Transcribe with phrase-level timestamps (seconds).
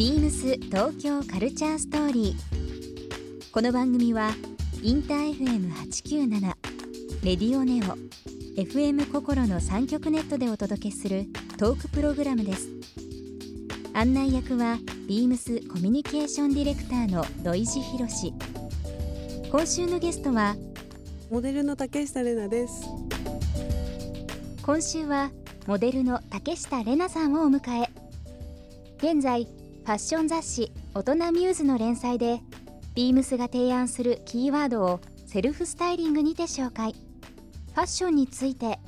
[0.00, 3.52] ビームス東京カルチャーストーリー。
[3.52, 4.30] この番組は
[4.82, 6.40] インター FM897
[7.22, 7.98] レディオネオ
[8.58, 11.26] FM 心の3極ネットでお届けする
[11.58, 12.70] トークプログラムです。
[13.92, 18.32] 案内役はビームスコミュニケーションディレクターの土井博志
[19.52, 20.56] 今週のゲストは
[21.30, 22.86] モデルの竹下玲奈です。
[24.62, 25.30] 今週は
[25.66, 27.90] モデルの竹下玲奈さんをお迎え。
[28.96, 29.46] 現在
[29.80, 32.40] ファッション雑誌大人ミューズの連載で
[32.94, 36.92] ビームスが提案するキーワードをセルフスタイリングにて紹介。
[36.92, 38.78] ファッションについて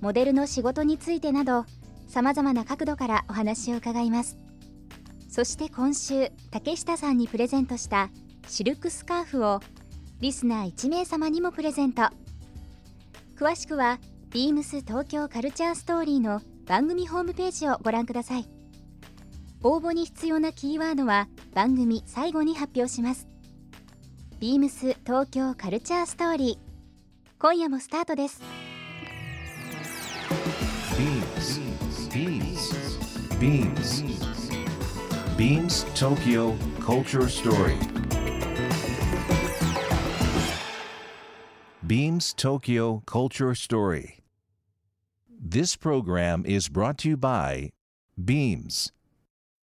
[0.00, 1.64] モデルの仕事についてなど
[2.08, 4.38] さまざまな角度からお話を伺います。
[5.28, 8.10] そして今週竹下さんにプレゼントした
[8.48, 9.60] シルクスカーフを
[10.20, 12.02] リスナー1名様にもプレゼント。
[13.38, 13.98] 詳しくは
[14.30, 18.61] ビームス東京カルチャーストーリーの番組ホームページをご覧ください。
[19.64, 23.28] 応募に必要なキーワードは番組最後に発表します。
[24.40, 26.72] ビームス東京カルチャーストーリー。
[27.38, 28.42] 今夜もスタートです。
[30.98, 31.60] ビームス、
[32.12, 34.04] ビームス、ビームス、
[35.36, 36.54] ビーム東京
[36.84, 37.92] カルチャーストーリー。
[41.84, 44.22] ビームス東京カルチャーストーリー。
[45.40, 47.70] This program is brought to you by
[48.18, 48.92] Beams.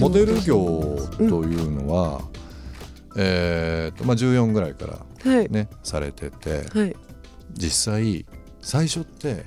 [0.00, 2.22] モデル業というのは、
[3.16, 6.96] えーとまあ、14ぐらいから、はい、ね、されててはい。
[7.54, 8.26] 実際
[8.60, 9.44] 最初って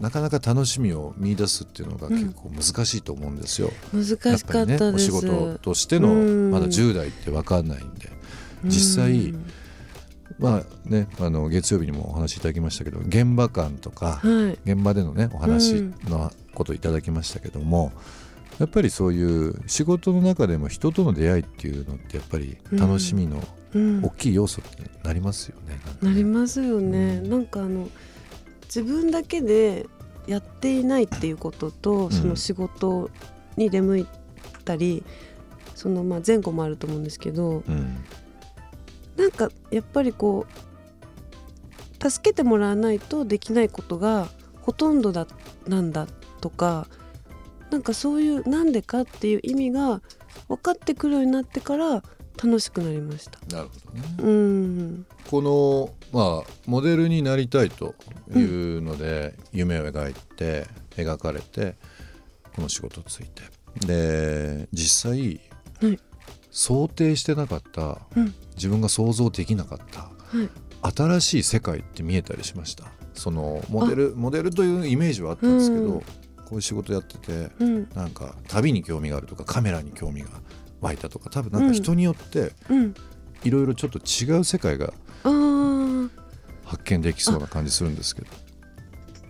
[0.00, 3.70] なかなか楽しみを見出すっていうのが結構難しいと思うんですよ。
[3.92, 6.50] 難しかったね、お仕事としてのうん。
[6.50, 8.10] まだ10代って分かんないんで
[8.64, 9.46] 実際うん
[10.38, 14.70] まあねあの月曜日にもお話しいただきましたけど現場感とかはい。
[14.72, 15.94] 現場でのねお話うん。
[16.04, 17.92] のことをいただきましたけども、
[18.58, 23.42] やっぱりそういう仕事の中でも人との出会いっていうのってやっぱり楽しみの
[23.74, 25.78] うん大きい要素ってなりますよね。
[25.84, 27.30] なんかねなりますよね、うん。
[27.30, 27.88] なんかあの
[28.64, 29.86] 自分だけで
[30.26, 32.10] やっていないっていうことと、ん。
[32.10, 33.10] その仕事
[33.56, 34.06] に出向い
[34.64, 35.04] たり
[35.74, 38.04] そのまあ前後もあると思うんですけどうん。
[39.16, 44.28] なんかやっぱりこう助けてもらわないとできないことが
[44.62, 45.26] ほとんどだ
[45.66, 46.06] なんだ
[46.40, 46.86] とか
[47.70, 50.00] なんかそういうなんでかっていう意味が
[50.48, 52.02] 分かってくるようになってから
[52.42, 53.40] 楽しくなりました。
[53.54, 54.02] なるほどね。
[54.18, 55.06] うん。
[55.28, 57.94] このまあモデルになりたいと
[58.34, 61.76] いうので夢を描いて描かれて
[62.54, 63.42] この仕事について。
[63.86, 65.40] で実際、
[65.80, 65.98] はい。
[66.50, 68.34] 想定してなかった、うん。
[68.56, 70.10] 自分が想像できなかったは
[70.42, 70.48] い。
[70.94, 72.84] 新しい世界って見えたりしました。
[73.14, 76.02] そのモデルモデルというイメージはあったんですけど、うん
[76.48, 77.88] こういう仕事やっててうん。
[77.94, 80.28] なんか旅に興味があるとかカメラに興味が
[80.80, 82.94] 湧いたとか多分なんか人によってうん。
[83.44, 84.92] いろいろちょっと違う世界が
[86.64, 88.28] 発見できそうな感じするんですけど。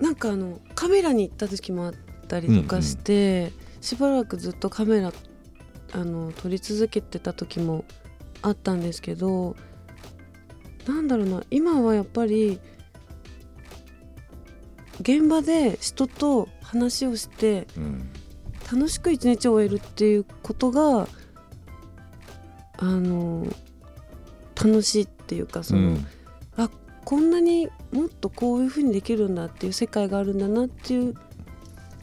[0.00, 1.94] なんかあのカメラに行った時もあっ
[2.28, 5.12] たりとかして、しばらくずっとカメラ
[5.92, 7.84] あの撮り続けてた時も
[8.42, 9.56] あったんですけど
[10.86, 12.60] なんだろうな今はやっぱり
[15.00, 18.10] 現場で人と話をしてうん
[18.70, 21.08] 楽しく一日を終えるっていうことが
[22.76, 23.46] あの
[24.54, 26.06] 楽しいっていうかその、うん。
[27.04, 31.14] こんなにもっとこういう風にできるんだっていう世界があるんだなっていう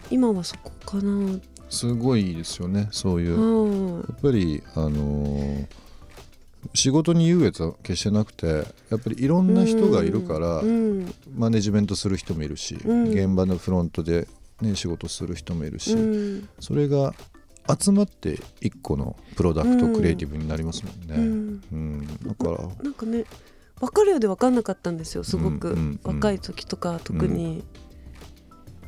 [0.09, 1.39] 今はそこかな。
[1.69, 5.67] すごいですよねそういう、やはっぱりあのー
[6.73, 13.09] 仕事に優越は決してなくてやっぱりいろんな人がいるから、うんマネジメントする人もいるし、うん。
[13.09, 14.27] 現場のフロントで、
[14.61, 16.49] ね、仕事する人もいるし、うん。
[16.59, 17.13] それが
[17.79, 19.93] 集まって一個のプロダクト、うん。
[19.95, 21.17] クリエイティブになりますもんうね。
[21.17, 21.61] ん。
[21.71, 22.07] うん。
[22.25, 23.25] だからなんかね
[23.79, 26.15] 分かるようで分かんなかったんですよすごく、うんうんうん。
[26.15, 27.63] 若い時とか特に、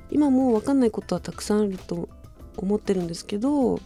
[0.09, 2.07] 今もう分かんないことはたくさんあると
[2.55, 3.79] 思ってるんですけど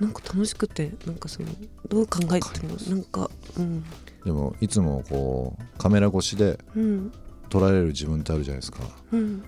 [0.00, 1.48] なんか楽しくてなんかその
[1.88, 3.84] どう考えてもなんかうん。
[4.24, 7.12] でもいつもこうカメラ越しでうん。
[7.48, 8.78] 撮られる自分ってあるじゃないですか。
[9.12, 9.42] うん。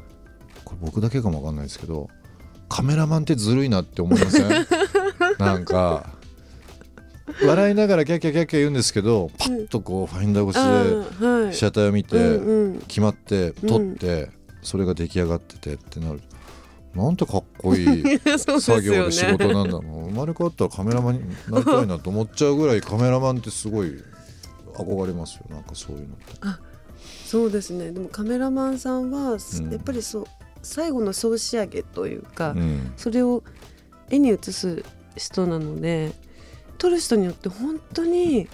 [0.64, 2.08] これ僕だけかもわかんないですけど
[2.68, 4.48] カメラマンってずるいなって思いません？
[5.38, 6.10] なんか
[7.44, 14.30] 笑いながらキャッキャキャッキャ言うんですけどパッとこうファインダー越しで被写体を見て決まって撮って
[14.62, 16.20] それが出来上がっててってなる
[16.94, 24.02] なんてかっこいい 作業で仕事なんだろう生まれ変わったらカメラマンになりたいなと思っちゃうぐらいカメラマンってすごい
[24.74, 25.44] 憧れますよ。
[25.50, 26.24] なんかそういうのって。
[27.26, 27.92] そうですね。
[27.92, 29.70] でもカメラマンさんは、うん。
[29.70, 30.24] やっぱりそう
[30.62, 32.92] 最後の総仕上げというか、うん。
[32.96, 33.42] それを
[34.10, 34.84] 絵に写す
[35.16, 36.12] 人なので
[36.78, 38.48] 撮る人によって本当に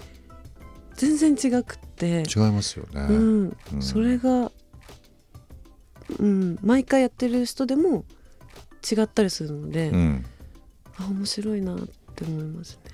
[0.95, 3.01] 全然違くって、違いますよね。
[3.09, 3.57] うん。
[3.73, 3.81] うん。
[3.81, 4.51] それが、
[6.19, 8.05] うん、毎回やってる人でも
[8.89, 10.25] 違ったりするので、うん
[10.97, 11.77] あ面白いなっ
[12.15, 12.91] て思いますね。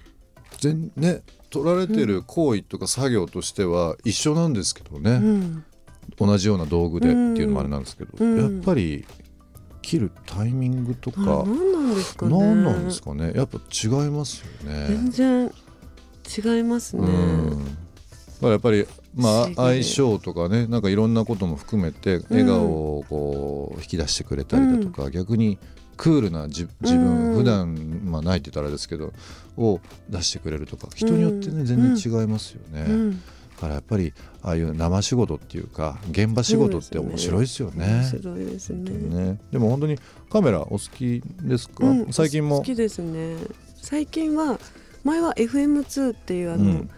[0.60, 5.64] 全ね取られてる行為とか作業としては一緒なんですけどね、うん
[6.18, 9.06] 同じような道具でっていうのもあれなんですけど、うんやっぱり
[9.82, 12.38] 切るタイミングとあか何なんですかね。
[12.40, 15.12] 何なんですかねやっぱ違いますよ全ね。
[15.12, 15.52] 然
[16.58, 17.08] 違いますね。
[17.08, 17.78] うん
[18.42, 25.60] だからやっぱりまあ相性とかねなんかいろんなことも含めて笑顔をこう引き出してくれたりだとか、逆に
[25.96, 27.38] クールな自自分、うん。
[27.38, 29.14] 普段まあないってたらですけど
[29.58, 29.80] を
[30.10, 32.86] 出してくれるとか人によってね、全然違いますよね。
[32.88, 33.12] うん。
[33.12, 33.18] だ
[33.60, 34.12] からやっぱり
[34.42, 37.86] ああいう生仕事っていうか現場仕事って面白いですよね。
[37.86, 38.90] 面白いですね。
[38.90, 39.40] ね。
[39.52, 40.00] でも本当に
[40.32, 42.58] カメラお好きですか、うん最近も。
[42.58, 43.36] 好きですね。
[43.80, 44.60] 最近は
[45.04, 46.90] 前は FM2 っていうあの、うん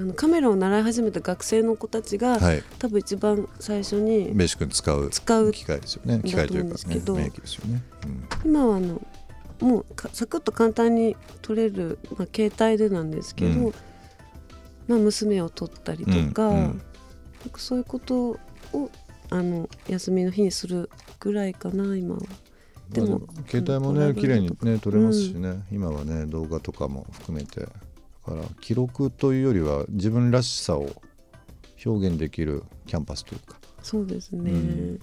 [0.00, 2.62] あのカメラを習い始めた学生の子たちが、はい。
[2.78, 6.22] 多分一番最初にベーシックに使う使う機械ですよね。
[6.24, 7.82] 機械というかね免疫ですよね。
[8.06, 8.50] うん。
[8.50, 9.06] 今はあの
[9.60, 13.74] もうかサクッと簡単に撮れる、まあ、携帯でなんですけど、うん。
[14.88, 16.64] まあ、娘を撮ったりとか,、うんうん。
[16.64, 16.74] なん
[17.50, 18.38] かそういうこと
[18.72, 18.90] を
[19.28, 20.88] あの休みの日にする
[21.20, 22.22] ぐらいかな今は。
[22.88, 27.60] でもまあ携帯もうんね綺麗にね撮れますしね、今はね動画とかも含めて。
[27.60, 27.68] だ
[28.30, 30.88] から記録というよりは自分らしさを
[31.84, 33.58] 表現できるキャンパスというか。
[33.82, 35.00] そうですね、うん。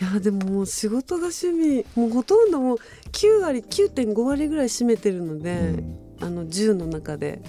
[0.00, 2.78] いやでももう仕事が趣味もうほとんどもう
[3.12, 5.98] 9割9.5割ぐらい占めてるので、うん。
[6.20, 7.42] あの10の中で。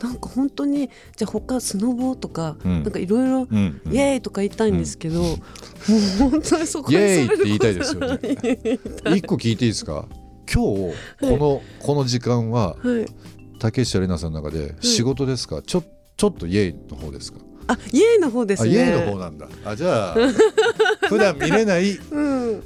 [0.00, 2.82] なんか本当にじゃあ他スノボーとか、うん。
[2.82, 3.48] なんかいろいろ
[3.90, 5.36] イエーイとか言いたいんですけど、もう
[6.30, 8.78] 本当にそこイエーイにそれるって言いたいですよね。
[8.78, 10.06] こ と一個聞いていいですか？
[10.54, 13.06] 今日この、この時間ははい、
[13.58, 15.82] 竹下玲奈さんの中で仕事ですか、ちょ
[16.16, 17.40] ちょっとイエーイの方ですか？
[17.66, 18.70] あイエーイの方ですね。
[18.70, 19.48] あイエーイの方なんだ。
[19.64, 20.14] あじゃあ
[21.08, 22.62] 普段見れないうん。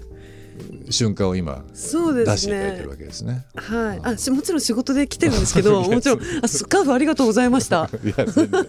[0.90, 3.44] 瞬間を今そうです出していただいてねるわけですね。
[3.54, 4.00] はい。
[4.02, 7.88] あしもちろん仕事で来てるんですけど もちろんあスカーフありがとうございました。
[8.04, 8.66] いや全然。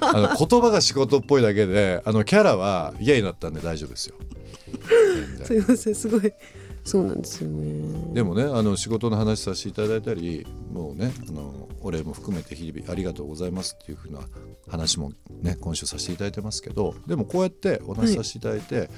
[0.00, 4.16] あの言葉が仕事っぽいだけであのキャラはイエーイだったんで大丈夫ですよ。
[5.44, 6.32] すいませんすごい
[6.88, 8.14] そうなんですよね。
[8.14, 14.20] でもねあの仕事の話させていただいたりもうねあのお礼も含めて日々ありがとうございますっていうふうな
[14.70, 15.12] 話も
[15.42, 18.88] ね今週させていただいてますけどでもこうやってお話しさせていただいて、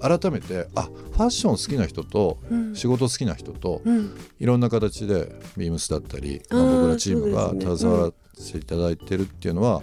[0.00, 2.76] 改めてあファッション好きな人とうん。
[2.76, 4.14] 仕事好きな人とうん。
[4.38, 9.82] いろんな形でビームスだったり、ま僕らチームが携わらせていただいてるっていうのは、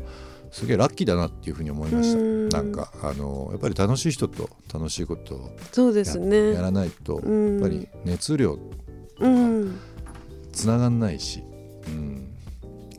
[0.55, 2.17] すげえラッキーだなっていうふうに思いました。
[2.17, 2.47] うん。
[2.47, 6.53] なんかあのやっぱり楽しい人と楽しいことをそうでや,、すね。
[6.53, 7.59] やらないと、うん。
[7.59, 8.57] やっぱり熱量
[9.19, 9.77] うん。
[10.53, 11.43] つながんないし、
[11.87, 12.29] うん、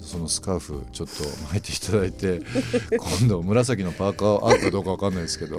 [0.03, 1.15] そのスカーフちょっと
[1.49, 2.43] 巻いていただいて
[3.21, 5.57] 今度紫のパーカー合うかどうかわかんないですけど。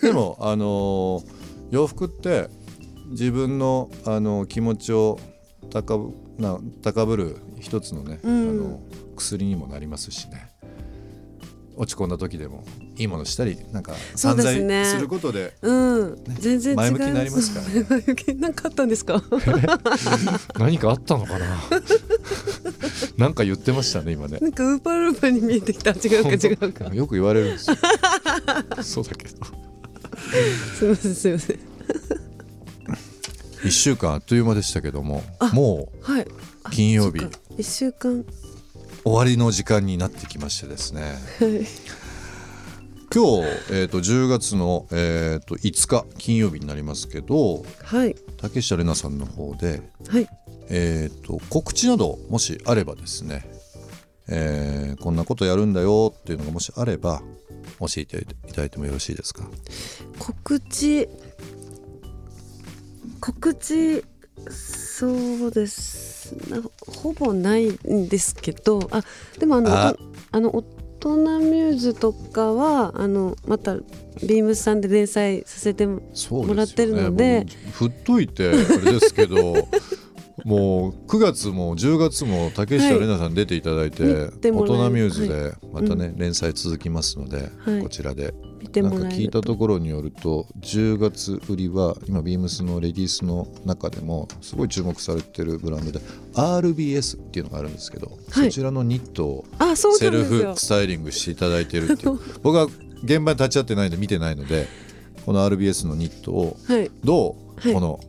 [0.00, 1.22] でもあの
[1.70, 2.48] 洋服って
[3.10, 5.20] 自分のあの気持ちを
[5.68, 8.48] 高ぶな高ぶる一つのね、うん。
[8.48, 8.80] あの
[9.16, 10.45] 薬にもなりますしね
[11.76, 12.64] 落ち込んだ時でも
[12.96, 14.56] いいものしたりなんか散財
[14.86, 17.86] することでうん、全然前向きになりますからね。
[17.90, 19.22] 前向きなんかあったんですか？
[20.58, 21.46] 何かあったのかな？
[23.18, 24.38] なんか言ってましたね今ね。
[24.40, 25.90] なんかウーパールーパーに見えてきた。
[25.90, 26.94] 違うか違うか。
[26.94, 27.76] よく言われるんですよ。
[28.82, 29.46] そうだけど。
[30.78, 31.58] すいませんすいません。
[33.64, 36.26] 1週間あっという間でしたけどもあもはい。
[36.62, 37.26] あ金曜日。
[37.58, 38.20] 一週間。
[38.20, 38.24] う
[39.06, 41.02] 終わりの時間になってきましてですね。
[41.38, 41.64] はい。
[43.14, 48.16] 今日、えー、と10月の、えー、と5日金曜日になりますけどはい。
[48.36, 50.28] 竹下玲奈さんの方で、はい。
[50.68, 53.48] えー、と告知などもしあればですね、
[54.26, 57.22] えーこんなことやるんだよっていうのがもしあれば
[57.78, 59.48] 教えていただいてもよろしいですか？
[60.18, 61.08] 告知
[63.20, 64.04] 告知
[64.50, 66.15] そうです。
[66.15, 66.15] な
[66.86, 69.02] ほぼないんですけどあ
[69.38, 69.96] でもあのあ。
[70.32, 70.62] あの大
[71.00, 76.00] 人ミューズとかはあのまたビームスさんで連載させても
[76.54, 77.46] らってるので。
[77.66, 78.56] 僕振っといてあれ
[78.92, 79.54] ですけど
[80.44, 87.82] もう9月も10月も竹下玲奈さん出ていただいて、見てもらえ大人ミューズでまたね、は連載続きますので、はい。
[87.82, 88.34] こちらで
[88.66, 89.40] 見てなんか聞いもらえると。
[89.40, 96.00] たところによると10月売りは今ビームスのレディースの中でもすごい注目されてるブランドで
[96.34, 98.46] RBS っていうのがあるんですけど、はい。
[98.46, 99.44] そちらのニットを
[99.98, 102.18] セルフスタイリングしていただいてるっていう。
[102.42, 102.68] 僕は
[103.04, 104.66] 現場に立ち会ってないんで見てないので
[105.24, 106.90] この RBS のニットをはい。
[107.04, 107.72] どうはい。
[107.74, 108.00] この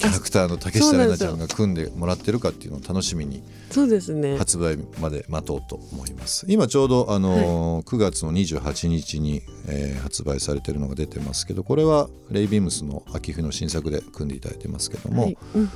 [0.00, 4.38] キャラクターの竹下玲奈ちゃんが組んでもらってるかっていうのを楽しみにそうですね。
[4.38, 6.46] 発売まで待とうと思います。
[6.48, 15.38] 今ちょうど、あのー9月の28日に、えー発売されてるのが出てますけどこれはレイビームスの秋冬の新作で組んでいただいてますけども、はい。
[15.54, 15.70] うん。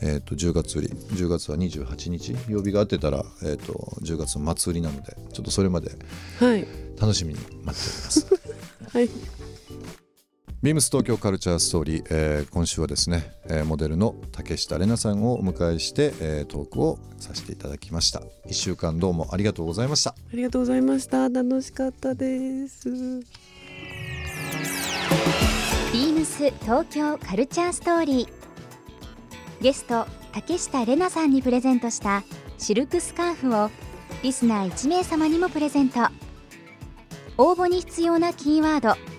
[0.00, 5.90] えー、と10月売り10月は28日曜日が合ってたら、えー、と10月の末売りなのでちょっとそれまで
[6.38, 6.66] はい。
[7.00, 8.26] 楽しみに待っております。
[8.92, 9.10] はい
[10.66, 18.20] ビームス東京カルチャーストーリー、えー今週はですね、えーモデルの竹下玲奈さんをお迎えして、えートークをさせていただきました。
[18.48, 20.10] 1週間どうもありがとうございました。
[20.10, 21.28] ありがとうございました。
[21.28, 22.90] 楽しかったです。
[22.90, 28.28] ビームス東京カルチャーストーリー。
[29.62, 32.24] ゲスト竹下玲奈さんにプレゼントした
[32.58, 33.70] シルクスカーフを
[34.24, 36.00] リスナー1名様にもプレゼント。
[37.38, 38.96] 応募に必要なキーワード「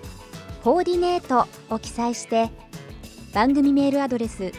[0.68, 2.50] コーディネート」を記載して
[3.32, 4.52] 番組メールアドレス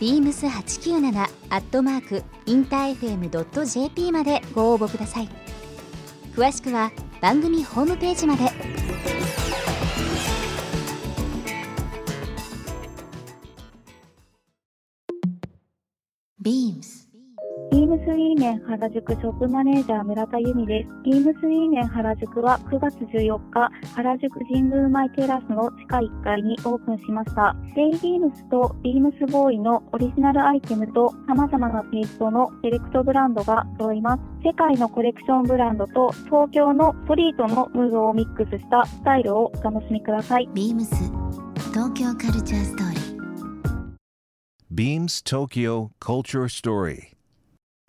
[0.00, 5.28] beams897 アットマークインター FM.jp までご応募ください。
[6.34, 6.90] 詳しくは
[7.20, 8.81] 番組ホームページまで。
[17.92, 20.88] ムスイーメン原宿ショップマネージャー村田由美です。
[21.04, 27.54] ビームスイーメン原宿は9月14日、原宿神宮前テラスの地下1階にオープンしました。
[27.76, 34.22] デイビームスとビームスボーイのオリジナルアイテムと様々なテイストのセレクトブランドが揃います。
[34.42, 40.48] 世界のコレクションブランドと東京のストリートのムードをミックスしたスタイルをお楽しみください。
[40.54, 40.94] ビームス
[41.74, 43.02] 東京カルチャーストーリー
[44.74, 47.11] Beams Tokyo Culture Story.